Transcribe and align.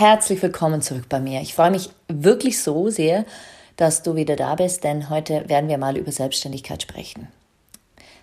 Herzlich 0.00 0.40
willkommen 0.42 0.80
zurück 0.80 1.10
bei 1.10 1.20
mir. 1.20 1.42
Ich 1.42 1.54
freue 1.54 1.70
mich 1.70 1.90
wirklich 2.08 2.62
so 2.62 2.88
sehr, 2.88 3.26
dass 3.76 4.02
du 4.02 4.14
wieder 4.14 4.34
da 4.34 4.54
bist, 4.54 4.82
denn 4.82 5.10
heute 5.10 5.46
werden 5.50 5.68
wir 5.68 5.76
mal 5.76 5.98
über 5.98 6.10
Selbstständigkeit 6.10 6.80
sprechen. 6.80 7.28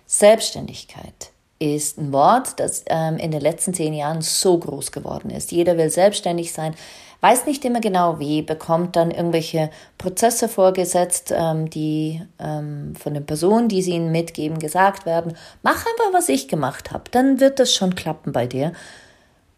Selbstständigkeit 0.04 1.30
ist 1.60 1.96
ein 1.96 2.12
Wort, 2.12 2.58
das 2.58 2.82
ähm, 2.88 3.18
in 3.18 3.30
den 3.30 3.40
letzten 3.40 3.74
zehn 3.74 3.94
Jahren 3.94 4.22
so 4.22 4.58
groß 4.58 4.90
geworden 4.90 5.30
ist. 5.30 5.52
Jeder 5.52 5.78
will 5.78 5.88
selbstständig 5.88 6.52
sein, 6.52 6.74
weiß 7.20 7.46
nicht 7.46 7.64
immer 7.64 7.80
genau 7.80 8.18
wie, 8.18 8.42
bekommt 8.42 8.96
dann 8.96 9.12
irgendwelche 9.12 9.70
Prozesse 9.98 10.48
vorgesetzt, 10.48 11.32
ähm, 11.32 11.70
die 11.70 12.20
ähm, 12.40 12.96
von 12.96 13.14
den 13.14 13.24
Personen, 13.24 13.68
die 13.68 13.82
sie 13.82 13.92
ihnen 13.92 14.10
mitgeben, 14.10 14.58
gesagt 14.58 15.06
werden. 15.06 15.36
Mach 15.62 15.76
einfach, 15.76 16.12
was 16.12 16.28
ich 16.28 16.48
gemacht 16.48 16.90
habe, 16.90 17.04
dann 17.12 17.38
wird 17.38 17.60
das 17.60 17.72
schon 17.72 17.94
klappen 17.94 18.32
bei 18.32 18.48
dir. 18.48 18.72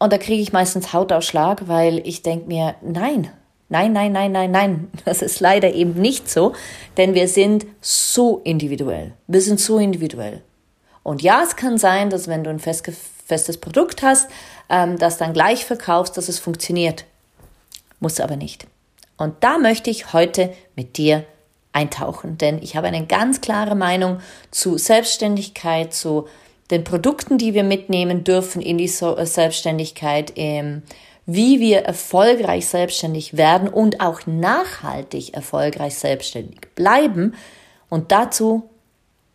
Und 0.01 0.15
da 0.15 0.19
kriege 0.19 0.43
ich 0.43 0.53
meistens 0.53 0.95
Hautausschlag, 0.95 1.69
weil 1.69 1.99
ich 2.07 2.23
denke 2.23 2.49
mir, 2.49 2.75
nein, 2.81 3.31
nein, 3.69 3.93
nein, 3.93 4.11
nein, 4.11 4.33
nein, 4.33 4.51
nein. 4.51 4.91
Das 5.05 5.21
ist 5.21 5.41
leider 5.41 5.75
eben 5.75 5.93
nicht 5.93 6.29
so, 6.29 6.55
denn 6.97 7.15
wir 7.15 7.29
sind 7.29 7.67
so 7.83 8.39
individuell. 8.39 9.13
Wir 9.27 9.43
sind 9.43 9.61
so 9.61 9.79
individuell. 9.79 10.43
Und 11.03 11.21
ja, 11.21 11.43
es 11.43 11.55
kann 11.55 11.77
sein, 11.77 12.09
dass 12.09 12.29
wenn 12.29 12.45
du 12.45 12.51
ein 12.51 12.59
festes 12.59 13.59
Produkt 13.59 14.03
hast, 14.03 14.31
ähm, 14.71 14.99
das 14.99 15.19
dann 15.19 15.35
gleich 15.35 15.67
verkaufst, 15.67 16.17
dass 16.17 16.31
es 16.31 16.39
funktioniert. 16.39 17.05
Muss 18.01 18.21
aber 18.21 18.37
nicht. 18.37 18.67
Und 19.19 19.35
da 19.41 19.59
möchte 19.59 19.91
ich 19.91 20.15
heute 20.15 20.55
mit 20.77 20.97
dir 20.97 21.25
eintauchen, 21.73 22.39
denn 22.39 22.63
ich 22.63 22.75
habe 22.75 22.87
eine 22.87 23.07
ganz 23.07 23.43
klare 23.43 23.75
Meinung 23.75 24.21
zu 24.51 24.79
Selbstständigkeit, 24.79 25.93
zu 25.93 26.27
den 26.71 26.85
Produkten, 26.85 27.39
die 27.39 27.55
wir 27.55 27.65
mitnehmen 27.65 28.25
dürfen 28.25 28.63
in 28.63 28.79
die 28.79 28.85
äh, 28.85 29.27
Selbstständigkeit, 29.27 30.33
ähm, 30.37 30.83
wie 31.27 31.61
wir 31.61 31.81
erfolgreich 31.81 32.67
selbstständig 32.67 33.37
werden 33.37 33.69
und 33.69 34.01
auch 34.01 34.27
nachhaltig 34.27 35.35
erfolgreich 35.35 35.95
selbstständig 35.95 36.61
bleiben. 36.75 37.35
Und 37.89 38.13
dazu 38.13 38.69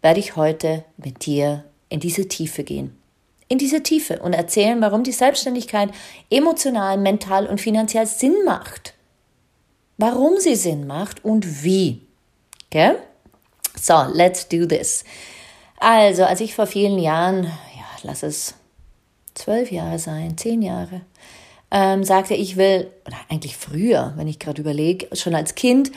werde 0.01 0.19
ich 0.19 0.35
heute 0.35 0.83
mit 0.97 1.25
dir 1.25 1.63
in 1.89 1.99
diese 1.99 2.27
Tiefe 2.27 2.63
gehen. 2.63 2.97
In 3.47 3.59
diese 3.59 3.83
Tiefe 3.83 4.19
und 4.19 4.33
erzählen, 4.33 4.81
warum 4.81 5.03
die 5.03 5.11
Selbstständigkeit 5.11 5.89
emotional, 6.29 6.97
mental 6.97 7.47
und 7.47 7.61
finanziell 7.61 8.07
Sinn 8.07 8.35
macht. 8.43 8.93
Warum 9.97 10.39
sie 10.39 10.55
Sinn 10.55 10.87
macht 10.87 11.23
und 11.23 11.63
wie. 11.63 12.01
Okay? 12.67 12.95
So, 13.79 14.05
let's 14.11 14.47
do 14.47 14.65
this. 14.65 15.03
Also, 15.87 16.23
als 16.23 16.41
ich 16.41 16.55
vor 16.55 16.65
vielen 16.65 16.97
Jahren, 16.97 17.43
ja, 17.43 17.85
lass 18.01 18.23
es 18.23 18.55
zwölf 19.35 19.71
Jahre 19.71 19.99
sein, 19.99 20.35
zehn 20.35 20.63
Jahre, 20.63 21.01
ähm, 21.69 22.03
sagte, 22.03 22.33
ich 22.33 22.57
will, 22.57 22.89
oder 23.05 23.17
eigentlich 23.29 23.55
früher, 23.55 24.11
wenn 24.15 24.27
ich 24.27 24.39
gerade 24.39 24.59
überlege, 24.59 25.15
schon 25.15 25.35
als 25.35 25.53
Kind 25.53 25.91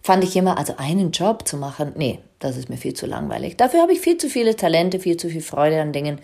fand 0.00 0.22
ich 0.22 0.36
immer, 0.36 0.58
also 0.58 0.74
einen 0.76 1.10
Job 1.10 1.48
zu 1.48 1.56
machen, 1.56 1.90
nee, 1.96 2.20
das 2.38 2.56
ist 2.56 2.68
mir 2.68 2.76
viel 2.76 2.94
zu 2.94 3.06
langweilig. 3.06 3.56
Dafür 3.56 3.82
habe 3.82 3.92
ich 3.92 4.00
viel 4.00 4.16
zu 4.16 4.30
viele 4.30 4.54
Talente, 4.54 5.00
viel 5.00 5.16
zu 5.16 5.28
viel 5.28 5.42
Freude 5.42 5.82
an 5.82 5.92
Dingen. 5.92 6.20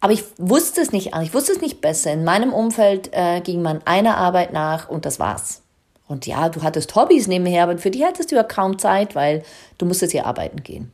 Aber 0.00 0.12
ich 0.12 0.24
wusste 0.36 0.80
es 0.80 0.90
nicht, 0.90 1.12
ich 1.22 1.32
wusste 1.32 1.52
es 1.52 1.60
nicht 1.60 1.80
besser. 1.80 2.12
In 2.12 2.24
meinem 2.24 2.52
Umfeld 2.52 3.10
äh, 3.12 3.40
ging 3.40 3.62
man 3.62 3.82
einer 3.84 4.16
Arbeit 4.16 4.52
nach 4.52 4.88
und 4.88 5.04
das 5.04 5.20
war's. 5.20 5.62
Und 6.08 6.26
ja, 6.26 6.48
du 6.48 6.64
hattest 6.64 6.92
Hobbys 6.96 7.28
nebenher, 7.28 7.62
aber 7.62 7.78
für 7.78 7.92
die 7.92 8.04
hattest 8.04 8.32
du 8.32 8.34
ja 8.34 8.42
kaum 8.42 8.80
Zeit, 8.80 9.14
weil 9.14 9.44
du 9.78 9.86
musstest 9.86 10.12
ja 10.12 10.24
arbeiten 10.24 10.64
gehen. 10.64 10.90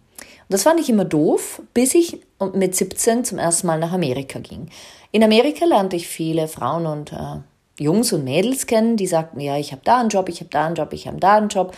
Das 0.52 0.64
fand 0.64 0.80
ich 0.80 0.90
immer 0.90 1.06
doof, 1.06 1.62
bis 1.72 1.94
ich 1.94 2.20
mit 2.52 2.76
17 2.76 3.24
zum 3.24 3.38
ersten 3.38 3.66
Mal 3.66 3.78
nach 3.78 3.92
Amerika 3.92 4.38
ging. 4.38 4.68
In 5.10 5.24
Amerika 5.24 5.64
lernte 5.64 5.96
ich 5.96 6.06
viele 6.06 6.46
Frauen 6.46 6.84
und 6.84 7.12
äh, 7.12 7.38
Jungs 7.82 8.12
und 8.12 8.24
Mädels 8.24 8.66
kennen, 8.66 8.98
die 8.98 9.06
sagten, 9.06 9.40
ja, 9.40 9.56
ich 9.56 9.72
habe 9.72 9.80
da 9.82 10.00
einen 10.00 10.10
Job, 10.10 10.28
ich 10.28 10.40
habe 10.40 10.50
da 10.50 10.66
einen 10.66 10.74
Job, 10.74 10.92
ich 10.92 11.06
habe 11.06 11.18
da 11.18 11.36
einen 11.36 11.48
Job. 11.48 11.74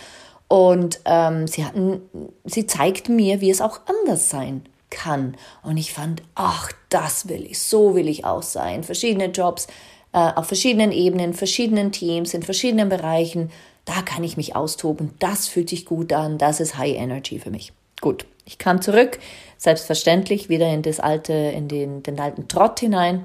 Und 0.48 1.00
ähm, 1.04 1.46
sie 1.46 1.64
hatten, 1.64 2.02
sie 2.44 2.66
zeigten 2.66 3.14
mir, 3.14 3.40
wie 3.40 3.50
es 3.50 3.60
auch 3.60 3.80
anders 3.86 4.28
sein 4.28 4.64
kann. 4.91 5.36
Und 5.62 5.76
ich 5.76 5.92
fand, 5.92 6.22
ach, 6.34 6.72
das 6.88 7.28
will 7.28 7.46
ich, 7.48 7.60
so 7.60 7.94
will 7.94 8.08
ich 8.08 8.24
auch 8.24 8.42
sein. 8.42 8.82
Verschiedene 8.82 9.26
Jobs 9.26 9.68
äh, 10.12 10.18
auf 10.18 10.46
verschiedenen 10.46 10.91
Ebenen, 10.91 11.32
verschiedenen 11.32 11.92
Teams, 11.92 12.34
in 12.34 12.42
verschiedenen 12.42 12.88
Bereichen. 12.88 13.52
Da 13.84 14.02
kann 14.02 14.24
ich 14.24 14.36
mich 14.36 14.56
austoben. 14.56 15.12
Das 15.20 15.46
fühlt 15.46 15.68
sich 15.68 15.84
gut 15.84 16.12
an. 16.12 16.38
Das 16.38 16.58
ist 16.58 16.76
High 16.76 16.96
Energy 16.96 17.38
für 17.38 17.52
mich. 17.52 17.72
Gut. 18.04 18.26
Ich 18.44 18.59
kam 18.59 18.82
zurück, 18.82 19.19
selbstverständlich 19.56 20.50
wieder 20.50 20.70
in 20.70 20.82
das 20.82 21.00
alte, 21.00 21.32
in 21.32 21.69
den, 21.69 22.03
den 22.03 22.20
alten 22.20 22.48
Trott 22.48 22.81
hinein 22.81 23.25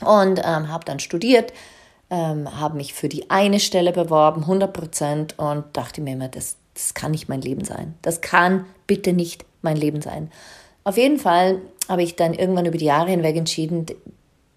und 0.00 0.40
ähm, 0.42 0.70
habe 0.70 0.86
dann 0.86 0.98
studiert, 0.98 1.52
ähm, 2.08 2.58
habe 2.58 2.78
mich 2.78 2.94
für 2.94 3.10
die 3.10 3.28
eine 3.28 3.60
Stelle 3.60 3.92
beworben, 3.92 4.44
100 4.44 4.72
Prozent 4.72 5.38
und 5.38 5.64
dachte 5.74 6.00
mir 6.00 6.14
immer, 6.14 6.28
das, 6.28 6.56
das 6.72 6.94
kann 6.94 7.10
nicht 7.10 7.28
mein 7.28 7.42
Leben 7.42 7.66
sein. 7.66 7.96
Das 8.00 8.22
kann 8.22 8.64
bitte 8.86 9.12
nicht 9.12 9.44
mein 9.60 9.76
Leben 9.76 10.00
sein. 10.00 10.30
Auf 10.84 10.96
jeden 10.96 11.18
Fall 11.18 11.60
habe 11.86 12.02
ich 12.02 12.16
dann 12.16 12.32
irgendwann 12.32 12.64
über 12.64 12.78
die 12.78 12.86
Jahre 12.86 13.10
hinweg 13.10 13.36
entschieden, 13.36 13.84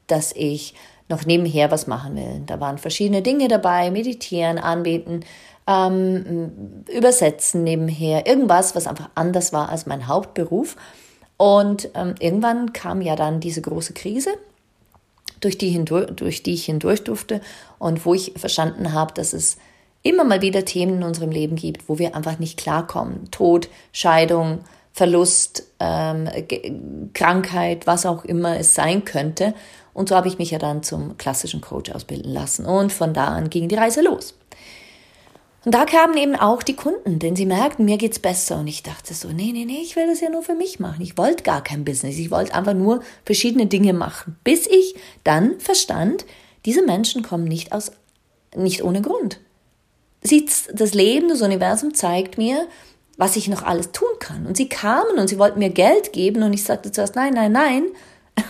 dass 0.07 0.31
ich 0.33 0.75
noch 1.11 1.25
nebenher 1.25 1.69
was 1.69 1.85
machen 1.85 2.16
will. 2.16 2.41
Da 2.45 2.59
waren 2.59 2.79
verschiedene 2.79 3.22
Dinge 3.22 3.47
dabei, 3.47 3.91
meditieren, 3.91 4.57
anbeten, 4.57 5.23
ähm, 5.67 6.83
übersetzen 6.91 7.63
nebenher, 7.63 8.25
irgendwas, 8.25 8.75
was 8.75 8.88
einfach 8.88 9.09
anders 9.13 9.53
war 9.53 9.69
als 9.69 9.85
mein 9.85 10.07
Hauptberuf. 10.07 10.75
Und 11.38 11.89
ähm, 11.94 12.16
irgendwann 12.19 12.73
kam 12.73 13.01
ja 13.01 13.16
dann 13.16 13.39
diese 13.39 13.61
große 13.61 13.94
Krise, 13.94 14.31
durch 15.39 15.57
die, 15.57 15.69
hindurch, 15.69 16.11
durch 16.16 16.44
die 16.44 16.53
ich 16.53 16.66
hindurch 16.66 17.03
durfte 17.03 17.41
und 17.79 18.05
wo 18.05 18.13
ich 18.13 18.33
verstanden 18.38 18.94
habe, 18.94 19.13
dass 19.13 19.33
es 19.33 19.57
immer 20.03 20.23
mal 20.23 20.41
wieder 20.41 20.66
Themen 20.66 20.97
in 20.97 21.03
unserem 21.03 21.31
Leben 21.31 21.55
gibt, 21.55 21.89
wo 21.89 22.00
wir 22.00 22.16
einfach 22.16 22.39
nicht 22.39 22.57
klarkommen. 22.57 23.29
Tod, 23.31 23.69
Scheidung, 23.91 24.59
Verlust, 24.94 25.63
ähm, 25.79 26.29
Krankheit, 27.13 27.88
was 27.88 28.06
auch 28.06 28.25
immer 28.25 28.59
es 28.59 28.75
sein 28.75 29.06
könnte. 29.06 29.53
Und 29.94 30.09
so 30.09 30.16
habe 30.16 30.28
ich 30.28 30.38
mich 30.38 30.52
ja 30.52 30.59
dann 30.59 30.84
zum 30.84 31.18
klassischen 31.18 31.62
Coach 31.62 31.91
ausbilden 31.91 32.31
lassen. 32.31 32.66
Und 32.66 32.91
von 32.91 33.13
da 33.13 33.25
an 33.28 33.50
ging 33.50 33.68
die 33.68 33.75
Reise 33.75 34.01
los. 34.01 34.36
Und 35.63 35.75
da 35.75 35.86
kamen 35.86 36.18
eben 36.18 36.36
auch 36.36 36.63
die 36.63 36.75
Kunden, 36.75 37.19
denn 37.19 37.36
sie 37.36 37.45
merkten, 37.45 37.86
mir 37.86 37.98
geht's 37.98 38.18
besser. 38.18 38.60
Und 38.60 38.68
ich 38.68 38.81
dachte 38.81 39.13
so, 39.13 39.27
nee, 39.27 39.51
nee, 39.54 39.65
nee, 39.65 39.81
ich 39.83 39.95
will 39.95 40.07
das 40.07 40.19
ja 40.19 40.30
nur 40.30 40.42
für 40.42 40.56
mich 40.56 40.80
machen. 40.80 41.01
Ich 41.01 41.18
wollte 41.18 41.44
gar 41.44 41.63
kein 41.63 41.86
Business. 41.86 42.18
Ich 42.18 42.31
wollte 42.31 42.56
einfach 42.56 42.74
nur 42.74 43.01
verschiedene 43.25 43.68
Dinge 43.68 43.94
machen. 43.94 44.38
Bis 44.44 44.65
ich 44.65 44.95
dann 45.24 45.60
verstand, 45.60 46.25
diese 46.65 46.83
Menschen 46.83 47.21
kommen 47.21 47.44
nicht 47.44 47.74
aus, 47.74 47.92
nicht 48.56 48.83
ohne 48.83 49.01
Grund. 49.01 49.39
Sie, 50.24 50.48
das 50.74 50.94
Leben, 50.94 51.30
das 51.30 51.42
Universum 51.42 51.94
zeigt 51.94 52.38
mir, 52.38 52.68
was 53.18 53.36
ich 53.36 53.48
noch 53.48 53.63
alles 53.63 53.92
tun 53.92 54.10
kann. 54.19 54.46
Und 54.46 54.58
sie 54.58 54.69
kamen 54.69 55.18
und 55.18 55.28
sie 55.28 55.38
wollten 55.38 55.60
mir 55.60 55.69
Geld 55.69 56.13
geben 56.13 56.44
und 56.44 56.54
ich 56.54 56.63
sagte 56.63 56.92
zuerst, 56.92 57.16
nein, 57.16 57.34
nein, 57.34 57.52
nein. 57.52 57.84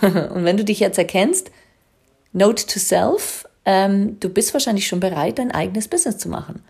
und 0.30 0.44
wenn 0.44 0.56
du 0.56 0.64
dich 0.64 0.80
jetzt 0.80 0.98
erkennst, 0.98 1.50
note 2.32 2.66
to 2.66 2.78
self, 2.78 3.46
ähm, 3.64 4.18
du 4.20 4.28
bist 4.28 4.52
wahrscheinlich 4.54 4.86
schon 4.86 5.00
bereit, 5.00 5.38
dein 5.38 5.52
eigenes 5.52 5.88
Business 5.88 6.18
zu 6.18 6.28
machen. 6.28 6.62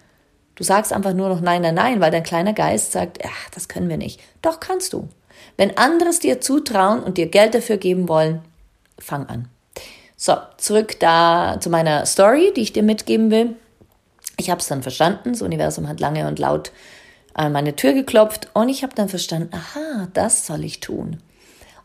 Du 0.55 0.65
sagst 0.65 0.93
einfach 0.93 1.15
nur 1.15 1.29
noch 1.29 1.41
nein, 1.41 1.63
nein, 1.63 1.75
nein, 1.75 2.01
weil 2.01 2.11
dein 2.11 2.23
kleiner 2.23 2.53
Geist 2.53 2.93
sagt, 2.93 3.19
ach, 3.25 3.51
das 3.51 3.69
können 3.69 3.89
wir 3.89 3.97
nicht. 3.97 4.21
Doch 4.43 4.61
kannst 4.61 4.93
du. 4.93 5.09
Wenn 5.57 5.77
anderes 5.77 6.19
dir 6.19 6.41
zutrauen 6.41 7.03
und 7.03 7.19
dir 7.19 7.27
Geld 7.27 7.55
dafür 7.55 7.77
geben 7.77 8.09
wollen, 8.09 8.41
fang 8.99 9.27
an. 9.27 9.49
So, 10.17 10.37
zurück 10.57 11.01
da 11.01 11.59
zu 11.61 11.69
meiner 11.71 12.07
Story, 12.07 12.53
die 12.55 12.61
ich 12.63 12.73
dir 12.73 12.83
mitgeben 12.83 13.31
will. 13.31 13.57
Ich 14.37 14.51
habe 14.51 14.61
es 14.61 14.69
dann 14.69 14.83
verstanden, 14.83 15.33
das 15.33 15.43
Universum 15.43 15.89
hat 15.89 16.01
lange 16.01 16.29
und 16.29 16.39
laut 16.39 16.71
an 17.35 17.53
meine 17.53 17.77
Tür 17.77 17.93
geklopft 17.93 18.49
und 18.55 18.69
ich 18.69 18.83
habe 18.83 18.95
dann 18.95 19.09
verstanden, 19.09 19.51
aha, 19.53 20.09
das 20.13 20.47
soll 20.47 20.65
ich 20.65 20.81
tun. 20.81 21.19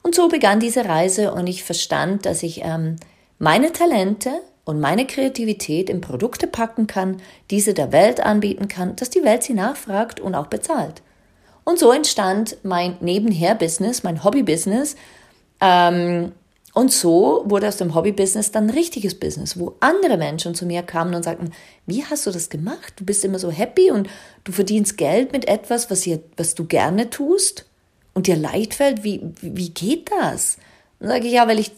Und 0.03 0.15
so 0.15 0.27
begann 0.27 0.59
diese 0.59 0.85
Reise 0.85 1.33
und 1.33 1.47
ich 1.47 1.63
verstand, 1.63 2.25
dass 2.25 2.43
ich 2.43 2.61
ähm, 2.63 2.95
meine 3.39 3.71
Talente 3.71 4.31
und 4.63 4.79
meine 4.79 5.07
Kreativität 5.07 5.89
in 5.89 6.01
Produkte 6.01 6.47
packen 6.47 6.87
kann, 6.87 7.21
diese 7.51 7.73
der 7.73 7.91
Welt 7.91 8.19
anbieten 8.19 8.67
kann, 8.67 8.95
dass 8.95 9.09
die 9.09 9.23
Welt 9.23 9.43
sie 9.43 9.53
nachfragt 9.53 10.19
und 10.19 10.35
auch 10.35 10.47
bezahlt. 10.47 11.01
Und 11.63 11.79
so 11.79 11.91
entstand 11.91 12.57
mein 12.63 12.97
Nebenher-Business, 13.01 14.03
mein 14.03 14.23
Hobby-Business. 14.23 14.95
Ähm, 15.59 16.31
und 16.77 16.91
so 16.91 17.41
wurde 17.47 17.67
aus 17.67 17.77
dem 17.77 17.95
Hobby-Business 17.95 18.51
dann 18.51 18.65
ein 18.65 18.69
richtiges 18.69 19.19
Business, 19.19 19.57
wo 19.57 19.73
andere 19.79 20.15
Menschen 20.15 20.53
zu 20.53 20.67
mir 20.67 20.83
kamen 20.83 21.15
und 21.15 21.23
sagten, 21.23 21.49
wie 21.87 22.05
hast 22.05 22.27
du 22.27 22.29
das 22.29 22.51
gemacht? 22.51 22.93
Du 22.97 23.03
bist 23.03 23.25
immer 23.25 23.39
so 23.39 23.49
happy 23.49 23.89
und 23.89 24.07
du 24.43 24.51
verdienst 24.51 24.95
Geld 24.95 25.31
mit 25.31 25.47
etwas, 25.47 25.89
was, 25.89 26.05
ihr, 26.05 26.19
was 26.35 26.53
du 26.53 26.65
gerne 26.65 27.09
tust 27.09 27.65
und 28.13 28.27
dir 28.27 28.35
leid 28.35 28.75
fällt. 28.75 29.03
Wie, 29.03 29.21
wie 29.41 29.69
geht 29.69 30.11
das? 30.21 30.57
Dann 30.99 31.09
sage 31.09 31.25
ich, 31.25 31.33
ja, 31.33 31.47
weil 31.47 31.57
ich 31.57 31.71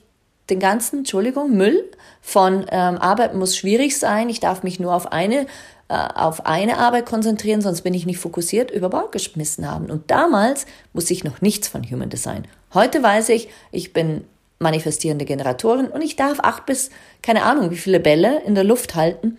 den 0.49 0.59
ganzen, 0.59 0.99
Entschuldigung, 0.99 1.55
Müll 1.55 1.81
von 2.19 2.65
ähm, 2.69 2.97
Arbeit 2.97 3.35
muss 3.35 3.55
schwierig 3.55 3.97
sein. 3.97 4.27
Ich 4.27 4.41
darf 4.41 4.63
mich 4.63 4.81
nur 4.81 4.93
auf 4.93 5.13
eine, 5.13 5.47
äh, 5.87 5.93
auf 5.93 6.45
eine 6.45 6.77
Arbeit 6.77 7.05
konzentrieren, 7.05 7.61
sonst 7.61 7.83
bin 7.83 7.93
ich 7.93 8.05
nicht 8.05 8.19
fokussiert, 8.19 8.69
über 8.69 8.89
Bord 8.89 9.13
geschmissen 9.13 9.65
haben. 9.65 9.89
Und 9.89 10.11
damals 10.11 10.65
wusste 10.91 11.13
ich 11.13 11.23
noch 11.23 11.39
nichts 11.39 11.69
von 11.69 11.89
Human 11.89 12.09
Design. 12.09 12.49
Heute 12.73 13.01
weiß 13.01 13.29
ich, 13.29 13.47
ich 13.71 13.93
bin 13.93 14.25
manifestierende 14.59 15.25
Generatorin 15.25 15.87
und 15.87 16.01
ich 16.01 16.15
darf 16.15 16.39
acht 16.41 16.65
bis, 16.65 16.89
keine 17.21 17.43
Ahnung, 17.43 17.71
wie 17.71 17.77
viele 17.77 17.99
Bälle 17.99 18.41
in 18.45 18.55
der 18.55 18.63
Luft 18.63 18.95
halten 18.95 19.37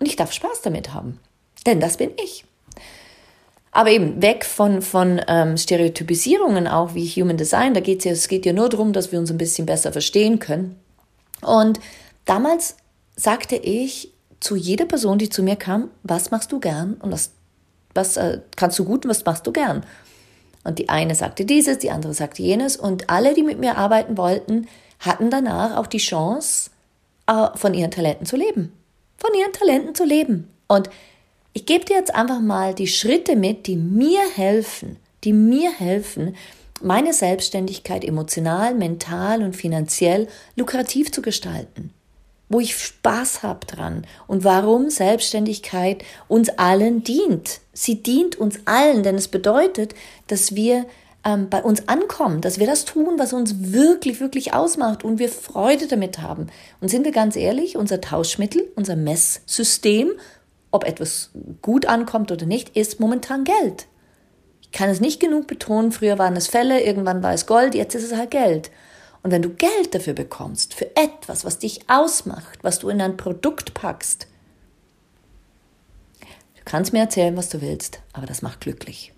und 0.00 0.06
ich 0.06 0.16
darf 0.16 0.32
Spaß 0.32 0.62
damit 0.62 0.92
haben. 0.94 1.20
Denn 1.66 1.78
das 1.78 1.98
bin 1.98 2.10
ich. 2.22 2.44
Aber 3.70 3.90
eben 3.90 4.20
weg 4.20 4.44
von, 4.44 4.82
von 4.82 5.20
ähm, 5.28 5.56
Stereotypisierungen 5.56 6.68
auch 6.68 6.94
wie 6.94 7.06
Human 7.06 7.36
Design, 7.38 7.72
da 7.72 7.80
geht's 7.80 8.04
ja, 8.04 8.12
es 8.12 8.28
geht 8.28 8.44
ja 8.44 8.52
nur 8.52 8.68
darum, 8.68 8.92
dass 8.92 9.12
wir 9.12 9.18
uns 9.18 9.30
ein 9.30 9.38
bisschen 9.38 9.64
besser 9.64 9.92
verstehen 9.92 10.38
können. 10.38 10.76
Und 11.40 11.80
damals 12.26 12.76
sagte 13.16 13.56
ich 13.56 14.12
zu 14.40 14.56
jeder 14.56 14.84
Person, 14.84 15.18
die 15.18 15.28
zu 15.28 15.42
mir 15.42 15.56
kam, 15.56 15.90
was 16.02 16.30
machst 16.30 16.52
du 16.52 16.60
gern 16.60 16.94
und 16.94 17.12
was, 17.12 17.30
was 17.94 18.16
äh, 18.16 18.40
kannst 18.56 18.78
du 18.78 18.84
gut 18.84 19.04
und 19.04 19.10
was 19.10 19.24
machst 19.24 19.46
du 19.46 19.52
gern? 19.52 19.86
Und 20.64 20.78
die 20.78 20.88
eine 20.88 21.14
sagte 21.14 21.44
dieses, 21.44 21.78
die 21.78 21.90
andere 21.90 22.14
sagte 22.14 22.42
jenes 22.42 22.76
und 22.76 23.10
alle, 23.10 23.34
die 23.34 23.42
mit 23.42 23.58
mir 23.58 23.76
arbeiten 23.76 24.16
wollten, 24.16 24.68
hatten 25.00 25.30
danach 25.30 25.76
auch 25.76 25.86
die 25.86 25.98
Chance, 25.98 26.70
äh, 27.26 27.48
von 27.56 27.74
ihren 27.74 27.90
Talenten 27.90 28.26
zu 28.26 28.36
leben. 28.36 28.72
Von 29.16 29.30
ihren 29.34 29.52
Talenten 29.52 29.94
zu 29.94 30.04
leben. 30.04 30.48
Und 30.68 30.90
ich 31.52 31.66
gebe 31.66 31.84
dir 31.84 31.96
jetzt 31.96 32.14
einfach 32.14 32.40
mal 32.40 32.74
die 32.74 32.86
Schritte 32.86 33.36
mit, 33.36 33.66
die 33.66 33.76
mir 33.76 34.22
helfen, 34.34 34.96
die 35.24 35.32
mir 35.32 35.70
helfen, 35.70 36.36
meine 36.80 37.12
Selbstständigkeit 37.12 38.04
emotional, 38.04 38.74
mental 38.74 39.42
und 39.42 39.54
finanziell 39.54 40.28
lukrativ 40.56 41.12
zu 41.12 41.22
gestalten. 41.22 41.92
Wo 42.52 42.60
ich 42.60 42.76
Spaß 42.76 43.42
habe 43.42 43.66
dran 43.66 44.06
und 44.26 44.44
warum 44.44 44.90
Selbstständigkeit 44.90 46.04
uns 46.28 46.48
allen 46.50 47.02
dient. 47.02 47.60
Sie 47.72 48.02
dient 48.02 48.36
uns 48.36 48.60
allen, 48.66 49.02
denn 49.02 49.16
es 49.16 49.28
bedeutet, 49.28 49.94
dass 50.26 50.54
wir 50.54 50.86
ähm, 51.24 51.48
bei 51.48 51.62
uns 51.62 51.88
ankommen, 51.88 52.40
dass 52.40 52.58
wir 52.58 52.66
das 52.66 52.84
tun, 52.84 53.14
was 53.16 53.32
uns 53.32 53.72
wirklich, 53.72 54.20
wirklich 54.20 54.54
ausmacht 54.54 55.02
und 55.02 55.18
wir 55.18 55.28
Freude 55.28 55.86
damit 55.86 56.20
haben. 56.20 56.48
Und 56.80 56.88
sind 56.88 57.04
wir 57.04 57.12
ganz 57.12 57.36
ehrlich, 57.36 57.76
unser 57.76 58.00
Tauschmittel, 58.00 58.70
unser 58.76 58.96
Messsystem 58.96 60.12
ob 60.72 60.84
etwas 60.84 61.30
gut 61.60 61.86
ankommt 61.86 62.32
oder 62.32 62.46
nicht, 62.46 62.76
ist 62.76 62.98
momentan 62.98 63.44
Geld. 63.44 63.86
Ich 64.62 64.72
kann 64.72 64.88
es 64.88 65.00
nicht 65.00 65.20
genug 65.20 65.46
betonen, 65.46 65.92
früher 65.92 66.18
waren 66.18 66.34
es 66.34 66.48
Fälle, 66.48 66.82
irgendwann 66.82 67.22
war 67.22 67.34
es 67.34 67.46
Gold, 67.46 67.74
jetzt 67.74 67.94
ist 67.94 68.10
es 68.10 68.16
halt 68.16 68.30
Geld. 68.32 68.70
Und 69.22 69.30
wenn 69.30 69.42
du 69.42 69.50
Geld 69.50 69.94
dafür 69.94 70.14
bekommst, 70.14 70.74
für 70.74 70.96
etwas, 70.96 71.44
was 71.44 71.58
dich 71.58 71.88
ausmacht, 71.88 72.58
was 72.62 72.80
du 72.80 72.88
in 72.88 73.00
ein 73.00 73.16
Produkt 73.16 73.74
packst, 73.74 74.26
du 76.20 76.62
kannst 76.64 76.92
mir 76.92 77.00
erzählen, 77.00 77.36
was 77.36 77.48
du 77.48 77.60
willst, 77.60 78.00
aber 78.12 78.26
das 78.26 78.42
macht 78.42 78.60
glücklich. 78.60 79.12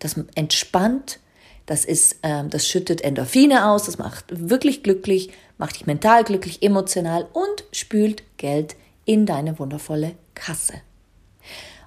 Das 0.00 0.16
entspannt, 0.34 1.20
das 1.66 1.84
ist, 1.84 2.16
ähm, 2.22 2.50
das 2.50 2.66
schüttet 2.66 3.00
Endorphine 3.00 3.70
aus, 3.70 3.84
das 3.84 3.96
macht 3.96 4.24
wirklich 4.28 4.82
glücklich, 4.82 5.30
macht 5.56 5.76
dich 5.76 5.86
mental 5.86 6.24
glücklich, 6.24 6.62
emotional 6.62 7.28
und 7.32 7.64
spült 7.72 8.22
Geld 8.36 8.76
in 9.04 9.24
deine 9.24 9.58
wundervolle 9.58 10.12
Kasse. 10.34 10.74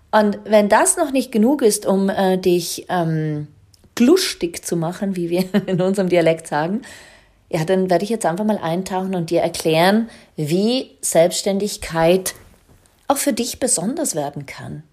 Und 0.09 0.39
wenn 0.45 0.69
das 0.69 0.95
noch 0.97 1.11
nicht 1.11 1.31
genug 1.31 1.61
ist, 1.61 1.85
um 1.85 2.09
äh, 2.09 2.37
dich 2.37 2.85
ähm, 2.89 3.47
glustig 3.95 4.65
zu 4.65 4.77
machen, 4.77 5.15
wie 5.15 5.29
wir 5.29 5.43
in 5.67 5.81
unserem 5.81 6.09
Dialekt 6.09 6.47
sagen, 6.47 6.81
ja, 7.49 7.63
dann 7.63 7.89
werde 7.89 8.03
ich 8.03 8.09
jetzt 8.09 8.25
einfach 8.25 8.45
mal 8.45 8.57
eintauchen 8.57 9.15
und 9.15 9.29
dir 9.29 9.41
erklären, 9.41 10.09
wie 10.35 10.97
Selbstständigkeit 11.01 12.35
auch 13.07 13.17
für 13.17 13.33
dich 13.33 13.59
besonders 13.59 14.15
werden 14.15 14.45
kann. 14.45 14.83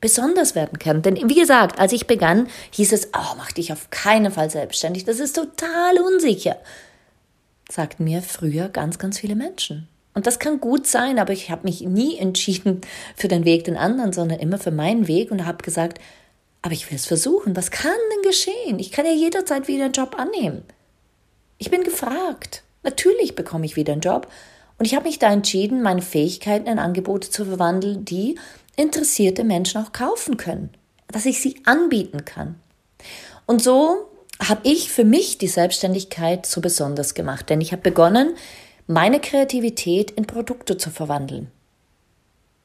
Besonders 0.00 0.54
werden 0.54 0.78
kann. 0.78 1.02
Denn 1.02 1.28
wie 1.28 1.34
gesagt, 1.34 1.78
als 1.78 1.92
ich 1.92 2.06
begann, 2.06 2.48
hieß 2.70 2.92
es, 2.92 3.08
oh, 3.08 3.34
mach 3.36 3.52
dich 3.52 3.72
auf 3.72 3.90
keinen 3.90 4.32
Fall 4.32 4.50
selbstständig. 4.50 5.04
Das 5.04 5.20
ist 5.20 5.36
total 5.36 5.98
unsicher. 5.98 6.56
Sagten 7.70 8.04
mir 8.04 8.22
früher 8.22 8.68
ganz, 8.68 8.98
ganz 8.98 9.18
viele 9.18 9.36
Menschen. 9.36 9.86
Und 10.14 10.26
das 10.26 10.38
kann 10.38 10.60
gut 10.60 10.86
sein, 10.86 11.18
aber 11.18 11.32
ich 11.32 11.50
habe 11.50 11.64
mich 11.64 11.82
nie 11.82 12.18
entschieden 12.18 12.80
für 13.16 13.28
den 13.28 13.44
Weg 13.44 13.64
den 13.64 13.76
anderen, 13.76 14.12
sondern 14.12 14.40
immer 14.40 14.58
für 14.58 14.72
meinen 14.72 15.08
Weg 15.08 15.30
und 15.30 15.46
habe 15.46 15.62
gesagt, 15.62 16.00
aber 16.62 16.72
ich 16.72 16.90
will 16.90 16.96
es 16.96 17.06
versuchen. 17.06 17.54
Was 17.54 17.70
kann 17.70 17.92
denn 18.14 18.30
geschehen? 18.30 18.78
Ich 18.78 18.92
kann 18.92 19.04
ja 19.04 19.12
jederzeit 19.12 19.68
wieder 19.68 19.84
einen 19.84 19.92
Job 19.92 20.16
annehmen. 20.18 20.62
Ich 21.62 21.70
bin 21.70 21.84
gefragt. 21.84 22.64
Natürlich 22.82 23.36
bekomme 23.36 23.66
ich 23.66 23.76
wieder 23.76 23.92
einen 23.92 24.02
Job. 24.02 24.26
Und 24.80 24.84
ich 24.84 24.96
habe 24.96 25.06
mich 25.06 25.20
da 25.20 25.32
entschieden, 25.32 25.80
meine 25.80 26.02
Fähigkeiten 26.02 26.66
in 26.66 26.80
Angebote 26.80 27.30
zu 27.30 27.44
verwandeln, 27.44 28.04
die 28.04 28.36
interessierte 28.74 29.44
Menschen 29.44 29.80
auch 29.80 29.92
kaufen 29.92 30.36
können. 30.36 30.70
Dass 31.06 31.24
ich 31.24 31.40
sie 31.40 31.62
anbieten 31.64 32.24
kann. 32.24 32.56
Und 33.46 33.62
so 33.62 34.08
habe 34.40 34.62
ich 34.64 34.90
für 34.90 35.04
mich 35.04 35.38
die 35.38 35.46
Selbstständigkeit 35.46 36.46
so 36.46 36.60
besonders 36.60 37.14
gemacht. 37.14 37.48
Denn 37.48 37.60
ich 37.60 37.70
habe 37.70 37.82
begonnen, 37.82 38.34
meine 38.88 39.20
Kreativität 39.20 40.10
in 40.10 40.26
Produkte 40.26 40.78
zu 40.78 40.90
verwandeln. 40.90 41.48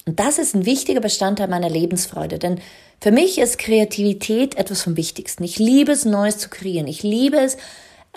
Und 0.08 0.20
das 0.20 0.40
ist 0.40 0.56
ein 0.56 0.66
wichtiger 0.66 1.02
Bestandteil 1.02 1.50
meiner 1.50 1.70
Lebensfreude, 1.70 2.40
denn 2.40 2.62
für 3.00 3.12
mich 3.12 3.38
ist 3.38 3.60
Kreativität 3.60 4.56
etwas 4.56 4.82
vom 4.82 4.98
Wichtigsten. 4.98 5.44
Ich 5.44 5.60
liebe 5.60 5.92
es, 5.92 6.04
Neues 6.04 6.40
zu 6.40 6.50
kreieren. 6.50 6.88
Ich 6.88 7.04
liebe 7.04 7.38
es, 7.38 7.58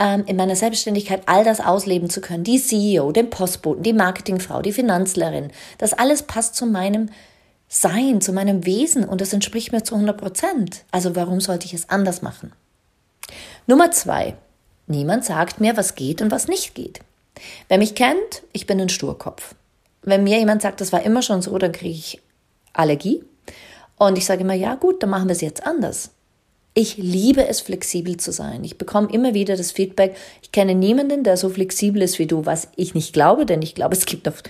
ähm, 0.01 0.25
in 0.27 0.37
meiner 0.37 0.57
Selbstständigkeit 0.57 1.23
all 1.27 1.45
das 1.45 1.61
ausleben 1.61 2.11
zu 2.11 2.21
können. 2.21 2.43
Die 2.43 2.61
CEO, 2.61 3.13
den 3.13 3.31
Postboten, 3.31 3.85
die 3.85 3.93
Marketingfrau, 3.93 4.63
die 4.63 4.73
Finanzlerin. 4.73 5.53
Das 5.79 5.93
alles 5.93 6.23
passt 6.25 6.57
zu 6.57 6.67
meinem 6.67 7.11
Sein, 7.69 8.21
zu 8.21 8.33
meinem 8.33 8.67
Wesen 8.67 9.05
und 9.05 9.21
das 9.21 9.33
entspricht 9.33 9.71
mir 9.71 9.85
zu 9.85 9.95
100 9.95 10.17
Prozent. 10.17 10.85
Also 10.91 11.15
warum 11.15 11.41
sollte 11.41 11.67
ich 11.67 11.75
es 11.75 11.89
anders 11.91 12.23
machen? 12.23 12.53
Nummer 13.69 13.93
zwei. 13.93 14.35
Niemand 14.89 15.25
sagt 15.25 15.61
mir, 15.61 15.77
was 15.77 15.95
geht 15.95 16.21
und 16.21 16.33
was 16.33 16.49
nicht 16.49 16.75
geht. 16.75 17.01
Wer 17.69 17.79
mich 17.79 17.95
kennt, 17.95 18.43
ich 18.53 18.67
bin 18.67 18.81
ein 18.81 18.89
Sturkopf. 18.89 19.55
Wenn 20.03 20.25
mir 20.25 20.39
jemand 20.39 20.63
sagt, 20.63 20.81
das 20.81 20.93
war 20.93 21.03
immer 21.03 21.23
schon 21.23 21.43
so, 21.43 21.57
dann 21.59 21.71
kriege 21.71 21.95
ich 21.95 22.21
Allergie. 22.73 23.23
Und 23.99 24.19
ich 24.19 24.25
sage 24.25 24.41
immer, 24.41 24.55
ja 24.55 24.75
gut, 24.75 25.03
dann 25.03 25.11
machen 25.11 25.29
wir 25.29 25.33
es 25.33 25.43
jetzt 25.43 25.65
anders. 25.65 26.11
Ich 26.73 26.97
liebe 26.97 27.47
es, 27.49 27.61
flexibel 27.61 28.17
zu 28.17 28.31
sein. 28.33 28.63
Ich 28.63 28.79
bekomme 28.79 29.13
immer 29.13 29.35
wieder 29.35 29.57
das 29.57 29.73
Feedback, 29.73 30.17
ich 30.43 30.53
kenne 30.53 30.75
niemanden, 30.75 31.25
der 31.25 31.37
so 31.37 31.49
flexibel 31.49 32.01
ist 32.03 32.19
wie 32.19 32.27
du, 32.27 32.47
was 32.47 32.69
ich 32.77 32.95
nicht 32.95 33.13
glaube, 33.13 33.45
denn 33.45 33.61
ich 33.61 33.75
glaube, 33.75 33.97
es 33.97 34.07
gibt 34.07 34.29
auf 34.29 34.43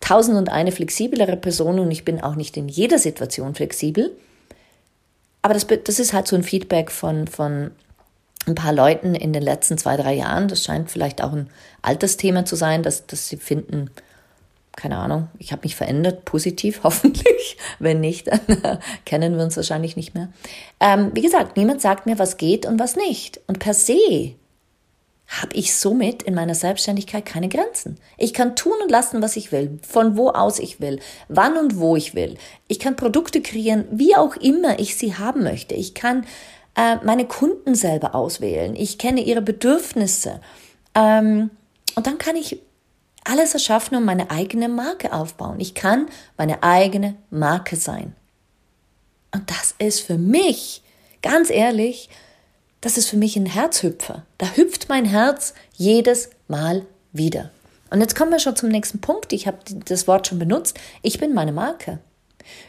tausend 0.00 0.38
und 0.38 0.48
eine 0.48 0.72
flexiblere 0.72 1.36
Person 1.36 1.78
und 1.78 1.90
ich 1.90 2.04
bin 2.04 2.20
auch 2.20 2.36
nicht 2.36 2.56
in 2.56 2.68
jeder 2.68 2.98
Situation 2.98 3.54
flexibel. 3.54 4.16
Aber 5.42 5.54
das, 5.54 5.66
das 5.84 5.98
ist 5.98 6.12
halt 6.12 6.26
so 6.26 6.36
ein 6.36 6.42
Feedback 6.42 6.90
von, 6.90 7.26
von 7.26 7.70
ein 8.46 8.54
paar 8.54 8.72
Leuten 8.72 9.14
in 9.14 9.32
den 9.32 9.42
letzten 9.42 9.78
zwei, 9.78 9.96
drei 9.96 10.14
Jahren. 10.14 10.48
Das 10.48 10.64
scheint 10.64 10.90
vielleicht 10.90 11.22
auch 11.22 11.32
ein 11.32 11.50
altes 11.82 12.16
Thema 12.16 12.44
zu 12.44 12.56
sein, 12.56 12.82
dass, 12.82 13.06
dass 13.06 13.28
sie 13.28 13.36
finden, 13.36 13.90
keine 14.78 14.96
Ahnung, 14.96 15.26
ich 15.38 15.50
habe 15.50 15.62
mich 15.64 15.74
verändert, 15.74 16.24
positiv 16.24 16.80
hoffentlich. 16.84 17.58
Wenn 17.80 18.00
nicht, 18.00 18.28
dann 18.28 18.78
kennen 19.04 19.36
wir 19.36 19.44
uns 19.44 19.56
wahrscheinlich 19.56 19.96
nicht 19.96 20.14
mehr. 20.14 20.28
Ähm, 20.80 21.10
wie 21.14 21.20
gesagt, 21.20 21.56
niemand 21.56 21.80
sagt 21.80 22.06
mir, 22.06 22.18
was 22.18 22.36
geht 22.36 22.64
und 22.64 22.78
was 22.78 22.94
nicht. 22.96 23.40
Und 23.48 23.58
per 23.58 23.74
se 23.74 24.34
habe 25.26 25.54
ich 25.54 25.74
somit 25.74 26.22
in 26.22 26.34
meiner 26.34 26.54
Selbstständigkeit 26.54 27.26
keine 27.26 27.48
Grenzen. 27.48 27.98
Ich 28.16 28.32
kann 28.32 28.56
tun 28.56 28.74
und 28.80 28.90
lassen, 28.90 29.20
was 29.20 29.36
ich 29.36 29.52
will, 29.52 29.78
von 29.86 30.16
wo 30.16 30.30
aus 30.30 30.58
ich 30.58 30.80
will, 30.80 31.00
wann 31.28 31.58
und 31.58 31.78
wo 31.78 31.96
ich 31.96 32.14
will. 32.14 32.38
Ich 32.68 32.78
kann 32.78 32.96
Produkte 32.96 33.42
kreieren, 33.42 33.84
wie 33.90 34.16
auch 34.16 34.36
immer 34.36 34.78
ich 34.78 34.96
sie 34.96 35.16
haben 35.16 35.42
möchte. 35.42 35.74
Ich 35.74 35.94
kann 35.94 36.24
äh, 36.76 36.96
meine 37.04 37.26
Kunden 37.26 37.74
selber 37.74 38.14
auswählen. 38.14 38.74
Ich 38.74 38.96
kenne 38.96 39.20
ihre 39.20 39.42
Bedürfnisse. 39.42 40.40
Ähm, 40.94 41.50
und 41.94 42.06
dann 42.06 42.16
kann 42.16 42.36
ich 42.36 42.60
alles 43.24 43.54
erschaffen 43.54 43.96
und 43.96 44.04
meine 44.04 44.30
eigene 44.30 44.68
Marke 44.68 45.12
aufbauen. 45.12 45.60
Ich 45.60 45.74
kann 45.74 46.06
meine 46.36 46.62
eigene 46.62 47.16
Marke 47.30 47.76
sein. 47.76 48.14
Und 49.34 49.50
das 49.50 49.74
ist 49.78 50.00
für 50.00 50.18
mich, 50.18 50.82
ganz 51.22 51.50
ehrlich, 51.50 52.08
das 52.80 52.96
ist 52.96 53.08
für 53.08 53.16
mich 53.16 53.36
ein 53.36 53.46
Herzhüpfer. 53.46 54.24
Da 54.38 54.46
hüpft 54.54 54.88
mein 54.88 55.04
Herz 55.04 55.54
jedes 55.74 56.30
Mal 56.46 56.86
wieder. 57.12 57.50
Und 57.90 58.00
jetzt 58.00 58.16
kommen 58.16 58.30
wir 58.30 58.38
schon 58.38 58.56
zum 58.56 58.68
nächsten 58.68 59.00
Punkt. 59.00 59.32
Ich 59.32 59.46
habe 59.46 59.58
das 59.86 60.06
Wort 60.06 60.26
schon 60.26 60.38
benutzt. 60.38 60.78
Ich 61.02 61.18
bin 61.18 61.34
meine 61.34 61.52
Marke. 61.52 61.98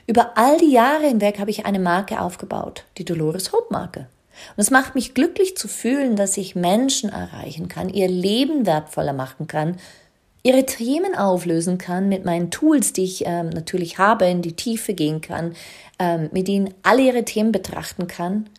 Über 0.08 0.38
all 0.38 0.58
die 0.58 0.72
Jahre 0.72 1.08
hinweg 1.08 1.40
habe 1.40 1.52
ich 1.52 1.66
eine 1.66 1.80
Marke 1.80 2.20
aufgebaut, 2.20 2.86
die 2.98 3.06
Dolores 3.06 3.52
Hope 3.52 3.68
Marke. 3.72 4.08
Und 4.56 4.62
es 4.62 4.72
macht 4.72 4.96
mich 4.96 5.14
glücklich 5.14 5.58
zu 5.58 5.68
fühlen, 5.68 6.16
dass 6.16 6.38
ich 6.38 6.56
Menschen 6.56 7.10
erreichen 7.10 7.68
kann, 7.68 7.90
ihr 7.90 8.08
Leben 8.08 8.66
wertvoller 8.66 9.14
machen 9.14 9.48
kann, 9.48 9.78
ihre 10.44 10.66
Themen 10.66 11.16
auflösen 11.16 11.78
kann 11.78 12.10
mit 12.10 12.26
meinen 12.26 12.52
Tools, 12.52 12.94
die 12.94 13.04
ich 13.04 13.24
ähm, 13.26 13.50
natürlich 13.50 13.98
habe, 13.98 14.26
in 14.26 14.42
die 14.42 14.56
Tiefe 14.56 14.94
gehen 14.94 15.22
kann, 15.22 15.56
ähm, 16.00 16.30
mit 16.32 16.48
ihnen 16.48 16.74
alle 16.84 17.02
ihre 17.02 17.26
Themen 17.26 17.52
betrachten 17.52 18.08
kann 18.08 18.50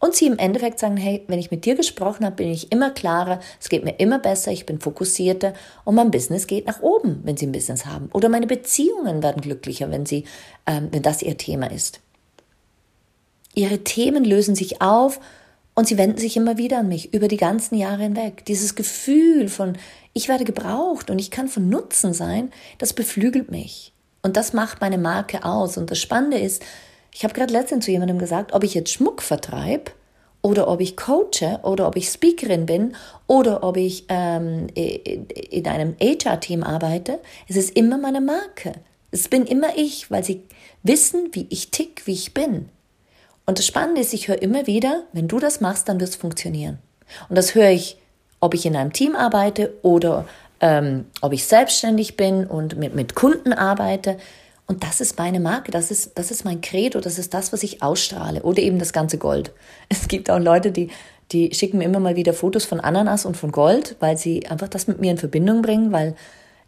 und 0.00 0.14
sie 0.14 0.26
im 0.26 0.38
Endeffekt 0.38 0.78
sagen, 0.78 0.96
hey, 0.96 1.24
wenn 1.26 1.38
ich 1.38 1.50
mit 1.50 1.64
dir 1.64 1.74
gesprochen 1.74 2.24
habe, 2.24 2.36
bin 2.36 2.50
ich 2.50 2.70
immer 2.70 2.90
klarer, 2.90 3.40
es 3.60 3.68
geht 3.68 3.84
mir 3.84 3.98
immer 3.98 4.18
besser, 4.18 4.52
ich 4.52 4.66
bin 4.66 4.80
fokussierter 4.80 5.54
und 5.84 5.96
mein 5.96 6.10
Business 6.10 6.46
geht 6.46 6.66
nach 6.66 6.80
oben, 6.82 7.20
wenn 7.24 7.36
sie 7.36 7.46
ein 7.46 7.52
Business 7.52 7.84
haben. 7.84 8.08
Oder 8.12 8.28
meine 8.28 8.46
Beziehungen 8.46 9.22
werden 9.22 9.42
glücklicher, 9.42 9.90
wenn 9.90 10.06
sie, 10.06 10.24
ähm, 10.66 10.88
wenn 10.92 11.02
das 11.02 11.22
ihr 11.22 11.36
Thema 11.36 11.70
ist. 11.70 12.00
Ihre 13.54 13.78
Themen 13.78 14.24
lösen 14.24 14.54
sich 14.54 14.80
auf 14.80 15.18
und 15.78 15.86
sie 15.86 15.96
wenden 15.96 16.18
sich 16.18 16.36
immer 16.36 16.58
wieder 16.58 16.78
an 16.78 16.88
mich 16.88 17.14
über 17.14 17.28
die 17.28 17.36
ganzen 17.36 17.76
Jahre 17.76 18.02
hinweg. 18.02 18.44
Dieses 18.46 18.74
Gefühl 18.74 19.48
von, 19.48 19.78
ich 20.12 20.26
werde 20.26 20.44
gebraucht 20.44 21.08
und 21.08 21.20
ich 21.20 21.30
kann 21.30 21.46
von 21.46 21.68
Nutzen 21.68 22.12
sein, 22.12 22.50
das 22.78 22.92
beflügelt 22.92 23.52
mich. 23.52 23.92
Und 24.20 24.36
das 24.36 24.52
macht 24.52 24.80
meine 24.80 24.98
Marke 24.98 25.44
aus. 25.44 25.78
Und 25.78 25.92
das 25.92 26.00
Spannende 26.00 26.36
ist, 26.36 26.64
ich 27.14 27.22
habe 27.22 27.32
gerade 27.32 27.52
letztens 27.52 27.84
zu 27.84 27.92
jemandem 27.92 28.18
gesagt, 28.18 28.54
ob 28.54 28.64
ich 28.64 28.74
jetzt 28.74 28.90
Schmuck 28.90 29.22
vertreibe 29.22 29.92
oder 30.42 30.66
ob 30.66 30.80
ich 30.80 30.96
coache 30.96 31.60
oder 31.62 31.86
ob 31.86 31.94
ich 31.94 32.08
Speakerin 32.08 32.66
bin 32.66 32.96
oder 33.28 33.62
ob 33.62 33.76
ich 33.76 34.04
ähm, 34.08 34.66
in 34.74 35.68
einem 35.68 35.94
HR-Team 36.00 36.64
arbeite, 36.64 37.20
es 37.46 37.54
ist 37.54 37.76
immer 37.76 37.98
meine 37.98 38.20
Marke. 38.20 38.72
Es 39.12 39.28
bin 39.28 39.46
immer 39.46 39.76
ich, 39.76 40.10
weil 40.10 40.24
sie 40.24 40.42
wissen, 40.82 41.28
wie 41.34 41.46
ich 41.50 41.70
tick, 41.70 42.04
wie 42.08 42.14
ich 42.14 42.34
bin. 42.34 42.68
Und 43.48 43.58
das 43.58 43.66
Spannende 43.66 44.02
ist, 44.02 44.12
ich 44.12 44.28
höre 44.28 44.42
immer 44.42 44.66
wieder, 44.66 45.04
wenn 45.14 45.26
du 45.26 45.38
das 45.38 45.62
machst, 45.62 45.88
dann 45.88 45.98
wird 46.00 46.10
es 46.10 46.16
funktionieren. 46.16 46.80
Und 47.30 47.38
das 47.38 47.54
höre 47.54 47.70
ich, 47.70 47.96
ob 48.40 48.52
ich 48.52 48.66
in 48.66 48.76
einem 48.76 48.92
Team 48.92 49.16
arbeite 49.16 49.72
oder 49.80 50.26
ähm, 50.60 51.06
ob 51.22 51.32
ich 51.32 51.46
selbstständig 51.46 52.18
bin 52.18 52.46
und 52.46 52.76
mit, 52.76 52.94
mit 52.94 53.14
Kunden 53.14 53.54
arbeite. 53.54 54.18
Und 54.66 54.84
das 54.84 55.00
ist 55.00 55.16
meine 55.16 55.40
Marke, 55.40 55.70
das 55.70 55.90
ist, 55.90 56.18
das 56.18 56.30
ist 56.30 56.44
mein 56.44 56.60
Credo, 56.60 57.00
das 57.00 57.18
ist 57.18 57.32
das, 57.32 57.50
was 57.50 57.62
ich 57.62 57.82
ausstrahle. 57.82 58.42
Oder 58.42 58.60
eben 58.60 58.78
das 58.78 58.92
ganze 58.92 59.16
Gold. 59.16 59.54
Es 59.88 60.08
gibt 60.08 60.28
auch 60.28 60.38
Leute, 60.38 60.70
die, 60.70 60.90
die 61.32 61.54
schicken 61.54 61.78
mir 61.78 61.84
immer 61.84 62.00
mal 62.00 62.16
wieder 62.16 62.34
Fotos 62.34 62.66
von 62.66 62.80
Ananas 62.80 63.24
und 63.24 63.38
von 63.38 63.50
Gold, 63.50 63.96
weil 63.98 64.18
sie 64.18 64.46
einfach 64.46 64.68
das 64.68 64.88
mit 64.88 65.00
mir 65.00 65.10
in 65.10 65.16
Verbindung 65.16 65.62
bringen, 65.62 65.90
weil 65.90 66.16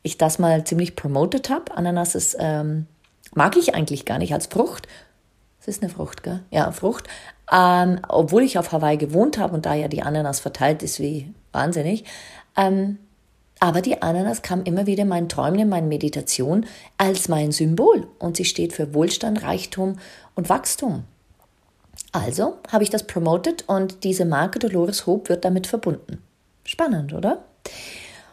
ich 0.02 0.16
das 0.16 0.38
mal 0.38 0.64
ziemlich 0.64 0.96
promoted 0.96 1.50
habe. 1.50 1.76
Ananas 1.76 2.14
ist, 2.14 2.38
ähm, 2.40 2.86
mag 3.34 3.58
ich 3.58 3.74
eigentlich 3.74 4.06
gar 4.06 4.16
nicht 4.16 4.32
als 4.32 4.46
Frucht. 4.46 4.88
Es 5.60 5.68
ist 5.68 5.82
eine 5.82 5.92
Frucht, 5.92 6.22
gell? 6.22 6.40
Ja, 6.50 6.72
Frucht. 6.72 7.06
Ähm, 7.52 8.00
obwohl 8.08 8.42
ich 8.42 8.58
auf 8.58 8.72
Hawaii 8.72 8.96
gewohnt 8.96 9.38
habe 9.38 9.54
und 9.54 9.66
da 9.66 9.74
ja 9.74 9.88
die 9.88 10.02
Ananas 10.02 10.40
verteilt 10.40 10.82
ist 10.82 11.00
wie 11.00 11.32
wahnsinnig. 11.52 12.04
Ähm, 12.56 12.98
aber 13.58 13.82
die 13.82 14.00
Ananas 14.00 14.40
kam 14.40 14.62
immer 14.62 14.86
wieder 14.86 15.02
in 15.02 15.08
meinen 15.08 15.28
Träumen, 15.28 15.60
in 15.60 15.68
meinen 15.68 15.88
Meditationen 15.88 16.66
als 16.96 17.28
mein 17.28 17.52
Symbol 17.52 18.06
und 18.18 18.38
sie 18.38 18.46
steht 18.46 18.72
für 18.72 18.94
Wohlstand, 18.94 19.42
Reichtum 19.42 19.98
und 20.34 20.48
Wachstum. 20.48 21.04
Also 22.12 22.56
habe 22.72 22.82
ich 22.82 22.90
das 22.90 23.06
promoted 23.06 23.68
und 23.68 24.02
diese 24.02 24.24
Marke 24.24 24.58
Dolores 24.58 25.06
Hope 25.06 25.28
wird 25.28 25.44
damit 25.44 25.66
verbunden. 25.66 26.22
Spannend, 26.64 27.12
oder? 27.12 27.44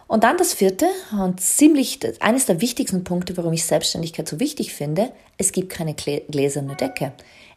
Und 0.07 0.23
dann 0.23 0.37
das 0.37 0.53
vierte 0.53 0.87
und 1.11 1.41
ziemlich 1.41 1.99
eines 2.21 2.45
der 2.45 2.61
wichtigsten 2.61 3.03
Punkte, 3.03 3.35
warum 3.35 3.53
ich 3.53 3.65
Selbstständigkeit 3.65 4.27
so 4.27 4.39
wichtig 4.39 4.73
finde, 4.73 5.11
es 5.37 5.51
gibt 5.51 5.69
keine 5.69 5.93
gläserne 5.93 6.75
Decke. 6.75 7.11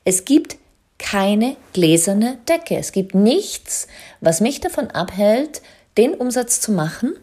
Es 0.05 0.25
gibt 0.25 0.57
keine 0.99 1.57
gläserne 1.73 2.39
Decke. 2.49 2.77
Es 2.77 2.93
gibt 2.93 3.15
nichts, 3.15 3.87
was 4.21 4.41
mich 4.41 4.61
davon 4.61 4.89
abhält, 4.89 5.63
den 5.97 6.15
Umsatz 6.15 6.61
zu 6.61 6.73
machen, 6.73 7.15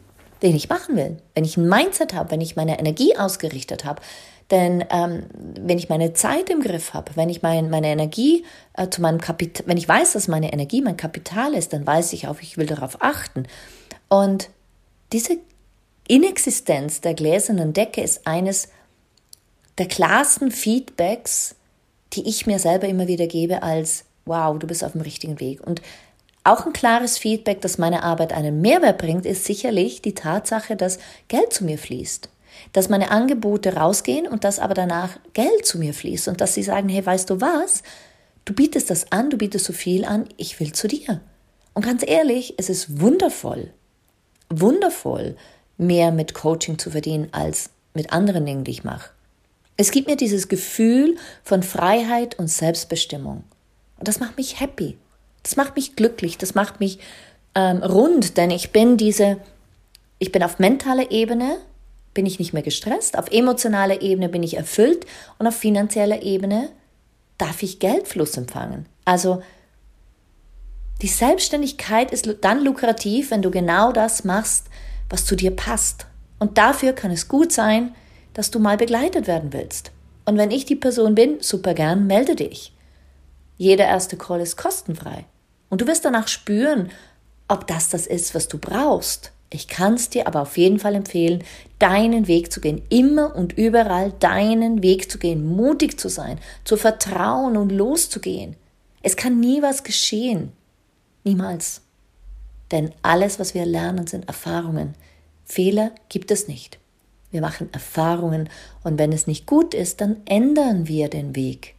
den 0.42 0.56
ich 0.56 0.70
machen 0.70 0.96
will. 0.96 1.18
Wenn 1.36 1.44
ich 1.44 1.58
ein 1.58 1.68
Mindset 1.68 2.14
habe, 2.14 2.32
wenn 2.32 2.42
ich 2.42 2.56
meine 2.56 2.80
Energie 2.80 3.18
ausgerichtet 3.18 3.86
habe, 3.86 4.02
denn 4.50 4.86
ähm, 4.92 5.26
wenn 5.60 5.78
ich 5.78 5.90
meine 5.90 6.14
Zeit 6.14 6.50
im 6.50 6.62
Griff 6.62 6.94
habe, 6.94 7.12
wenn 7.16 7.30
ich 7.30 7.42
mein, 7.42 7.70
meine 7.70 7.88
Energie 7.88 8.46
äh, 8.74 8.88
zu 8.90 9.02
meinem 9.02 9.20
Kapital, 9.20 9.68
wenn 9.68 9.78
ich 9.78 9.90
weiß, 9.90 10.14
dass 10.14 10.30
meine 10.30 10.54
Energie 10.54 10.82
mein 10.82 10.96
Kapital 10.96 11.54
ist, 11.54 11.74
dann 11.74 11.86
weiß 11.86 12.14
ich 12.14 12.28
auch, 12.28 12.38
ich 12.42 12.58
will 12.58 12.66
darauf 12.66 13.02
achten. 13.02 13.44
Und 14.08 14.50
diese 15.14 15.38
Inexistenz 16.08 17.02
der 17.02 17.14
gläsernen 17.14 17.74
Decke 17.74 18.02
ist 18.02 18.26
eines 18.26 18.70
der 19.78 19.88
klarsten 19.88 20.52
Feedbacks, 20.52 21.56
die 22.14 22.28
ich 22.28 22.46
mir 22.46 22.60
selber 22.60 22.88
immer 22.88 23.08
wieder 23.08 23.28
gebe 23.28 23.64
als, 23.64 24.06
wow, 24.26 24.58
du 24.58 24.68
bist 24.68 24.84
auf 24.84 24.94
dem 24.94 25.02
richtigen 25.02 25.40
Weg. 25.40 25.66
Und 25.66 25.82
auch 26.44 26.66
ein 26.66 26.74
klares 26.74 27.18
Feedback, 27.18 27.62
dass 27.62 27.78
meine 27.78 28.04
Arbeit 28.04 28.32
einen 28.32 28.62
Mehrwert 28.62 28.98
bringt, 28.98 29.26
ist 29.26 29.46
sicherlich 29.46 30.02
die 30.02 30.16
Tatsache, 30.16 30.76
dass 30.76 30.98
Geld 31.28 31.52
zu 31.52 31.66
mir 31.66 31.78
fließt. 31.78 32.30
Dass 32.74 32.90
meine 32.90 33.12
Angebote 33.12 33.76
rausgehen 33.76 34.28
und 34.28 34.44
dass 34.44 34.60
aber 34.60 34.74
danach 34.74 35.20
Geld 35.34 35.66
zu 35.66 35.78
mir 35.78 35.94
fließt 35.94 36.28
und 36.30 36.42
dass 36.42 36.54
sie 36.54 36.64
sagen, 36.64 36.90
hey, 36.90 37.06
weißt 37.06 37.30
du 37.30 37.42
was? 37.42 37.84
Du 38.46 38.54
bietest 38.54 38.90
das 38.90 39.12
an, 39.12 39.30
du 39.30 39.38
bietest 39.38 39.66
so 39.66 39.74
viel 39.74 40.06
an, 40.06 40.28
ich 40.38 40.60
will 40.60 40.72
zu 40.72 40.88
dir. 40.88 41.20
Und 41.74 41.86
ganz 41.86 42.02
ehrlich, 42.08 42.56
es 42.58 42.70
ist 42.70 43.02
wundervoll, 43.02 43.74
wundervoll, 44.50 45.36
mehr 45.78 46.12
mit 46.12 46.34
Coaching 46.34 46.80
zu 46.80 46.92
verdienen 46.92 47.30
als 47.32 47.70
mit 47.94 48.14
anderen 48.14 48.46
Dingen, 48.46 48.64
die 48.64 48.72
ich 48.72 48.84
mache. 48.84 49.12
Es 49.76 49.92
gibt 49.92 50.08
mir 50.08 50.18
dieses 50.18 50.48
Gefühl 50.48 51.16
von 51.44 51.62
Freiheit 51.62 52.40
und 52.40 52.48
Selbstbestimmung. 52.48 53.44
Und 54.00 54.08
das 54.08 54.20
macht 54.20 54.38
mich 54.38 54.60
happy. 54.60 54.98
Das 55.44 55.56
macht 55.56 55.76
mich 55.76 55.96
glücklich, 55.96 56.38
das 56.38 56.56
macht 56.56 56.80
mich 56.80 57.00
ähm, 57.56 57.84
rund, 57.84 58.38
denn 58.38 58.52
ich 58.52 58.72
bin 58.72 58.98
diese, 58.98 59.38
ich 60.20 60.32
bin 60.32 60.44
auf 60.44 60.60
mentaler 60.60 61.12
Ebene, 61.12 61.58
bin 62.14 62.26
ich 62.26 62.40
nicht 62.40 62.54
mehr 62.54 62.64
gestresst, 62.64 63.18
auf 63.18 63.32
emotionaler 63.32 64.02
Ebene 64.02 64.30
bin 64.30 64.44
ich 64.44 64.58
erfüllt 64.58 65.06
und 65.38 65.48
auf 65.48 65.56
finanzieller 65.56 66.24
Ebene 66.24 66.70
darf 67.38 67.64
ich 67.64 67.80
Geldfluss 67.80 68.36
empfangen. 68.36 68.88
Also 69.06 69.42
die 71.02 71.08
Selbstständigkeit 71.08 72.12
ist 72.12 72.28
dann 72.42 72.64
lukrativ, 72.64 73.32
wenn 73.32 73.42
du 73.42 73.52
genau 73.52 73.92
das 73.92 74.24
machst, 74.24 74.66
was 75.10 75.26
zu 75.26 75.36
dir 75.36 75.52
passt. 75.52 76.08
Und 76.40 76.58
dafür 76.58 76.94
kann 76.94 77.12
es 77.12 77.28
gut 77.28 77.52
sein, 77.52 77.94
dass 78.34 78.52
du 78.52 78.60
mal 78.60 78.78
begleitet 78.78 79.28
werden 79.28 79.54
willst. 79.54 79.92
Und 80.26 80.38
wenn 80.38 80.52
ich 80.52 80.66
die 80.66 80.76
Person 80.76 81.16
bin, 81.16 81.38
super 81.40 81.74
gern, 81.74 82.08
melde 82.08 82.36
dich. 82.36 82.74
Jeder 83.58 83.86
erste 83.86 84.18
Call 84.18 84.42
ist 84.42 84.58
kostenfrei. 84.58 85.26
Und 85.70 85.82
du 85.82 85.88
wirst 85.88 86.06
danach 86.06 86.28
spüren, 86.28 86.90
ob 87.48 87.68
das 87.68 87.90
das 87.90 88.08
ist, 88.08 88.36
was 88.36 88.48
du 88.48 88.58
brauchst. 88.58 89.32
Ich 89.50 89.68
kann 89.68 89.94
es 89.94 90.10
dir 90.10 90.28
aber 90.28 90.42
auf 90.42 90.58
jeden 90.58 90.80
Fall 90.80 90.96
empfehlen, 90.96 91.44
deinen 91.80 92.28
Weg 92.28 92.52
zu 92.52 92.60
gehen, 92.60 92.82
immer 92.90 93.36
und 93.36 93.54
überall 93.54 94.12
deinen 94.20 94.84
Weg 94.84 95.10
zu 95.10 95.20
gehen, 95.20 95.46
mutig 95.46 95.98
zu 96.00 96.10
sein, 96.10 96.40
zu 96.66 96.76
vertrauen 96.76 97.56
und 97.56 97.72
loszugehen. 97.72 98.58
Es 99.02 99.16
kann 99.16 99.40
nie 99.40 99.62
was 99.62 99.84
geschehen. 99.84 100.52
Niemals. 101.28 101.82
Denn 102.72 102.94
alles, 103.02 103.40
was 103.40 103.54
wir 103.54 103.66
lernen, 103.66 104.08
sind 104.08 104.28
Erfahrungen. 104.28 104.96
Fehler 105.46 105.92
gibt 106.10 106.32
es 106.32 106.48
nicht. 106.48 106.80
Wir 107.32 107.42
machen 107.42 107.72
Erfahrungen 107.74 108.50
und 108.84 108.98
wenn 108.98 109.12
es 109.12 109.28
nicht 109.28 109.46
gut 109.46 109.74
ist, 109.74 110.02
dann 110.02 110.22
ändern 110.26 110.88
wir 110.88 111.10
den 111.10 111.36
Weg. 111.36 111.76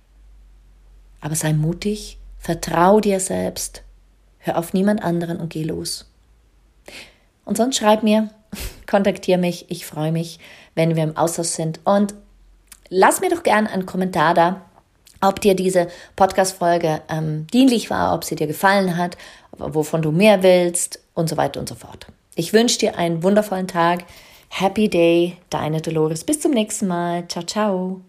Aber 1.21 1.35
sei 1.35 1.53
mutig, 1.53 2.19
Vertrau 2.39 3.01
dir 3.01 3.21
selbst. 3.21 3.83
Hör 4.39 4.57
auf 4.59 4.73
niemand 4.73 5.03
anderen 5.03 5.39
und 5.41 5.51
geh 5.51 5.65
los. 5.65 6.11
Und 7.45 7.57
sonst 7.57 7.77
schreib 7.77 8.03
mir, 8.03 8.31
kontaktiere 8.87 9.39
mich. 9.39 9.71
Ich 9.71 9.87
freue 9.87 10.13
mich, 10.13 10.39
wenn 10.75 10.95
wir 10.95 11.03
im 11.03 11.17
Austausch 11.17 11.49
sind. 11.49 11.81
Und 11.85 12.15
lass 12.89 13.21
mir 13.21 13.31
doch 13.31 13.43
gerne 13.43 13.71
einen 13.71 13.87
Kommentar 13.87 14.35
da, 14.35 14.68
ob 15.21 15.41
dir 15.41 15.55
diese 15.55 15.89
Podcast-Folge 16.17 17.03
ähm, 17.09 17.47
dienlich 17.53 17.91
war, 17.91 18.15
ob 18.15 18.25
sie 18.25 18.37
dir 18.37 18.47
gefallen 18.47 18.97
hat, 18.97 19.17
wovon 19.53 20.03
du 20.03 20.13
mehr 20.13 20.43
willst 20.43 21.01
und 21.15 21.29
so 21.29 21.37
weiter 21.37 21.61
und 21.61 21.69
so 21.69 21.75
fort. 21.75 22.07
Ich 22.35 22.53
wünsche 22.53 22.79
dir 22.79 22.97
einen 22.97 23.23
wundervollen 23.23 23.67
Tag. 23.67 24.05
Happy 24.49 24.89
Day, 24.89 25.37
deine 25.51 25.81
Dolores. 25.81 26.25
Bis 26.25 26.41
zum 26.41 26.53
nächsten 26.53 26.87
Mal. 26.87 27.27
Ciao, 27.29 27.45
ciao. 27.45 28.01